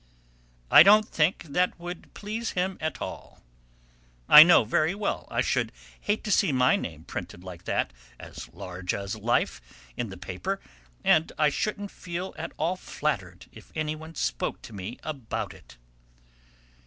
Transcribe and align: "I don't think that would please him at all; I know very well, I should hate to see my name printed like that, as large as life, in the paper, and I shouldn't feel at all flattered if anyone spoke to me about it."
"I 0.71 0.81
don't 0.81 1.07
think 1.07 1.43
that 1.43 1.79
would 1.79 2.11
please 2.15 2.53
him 2.53 2.79
at 2.81 3.03
all; 3.03 3.43
I 4.27 4.41
know 4.41 4.63
very 4.63 4.95
well, 4.95 5.27
I 5.29 5.41
should 5.41 5.71
hate 5.99 6.23
to 6.23 6.31
see 6.31 6.51
my 6.51 6.75
name 6.75 7.03
printed 7.03 7.43
like 7.43 7.65
that, 7.65 7.93
as 8.19 8.51
large 8.51 8.95
as 8.95 9.15
life, 9.15 9.61
in 9.95 10.09
the 10.09 10.17
paper, 10.17 10.59
and 11.03 11.31
I 11.37 11.49
shouldn't 11.51 11.91
feel 11.91 12.33
at 12.35 12.51
all 12.57 12.77
flattered 12.77 13.45
if 13.51 13.71
anyone 13.75 14.15
spoke 14.15 14.63
to 14.63 14.73
me 14.73 14.97
about 15.03 15.53
it." 15.53 15.77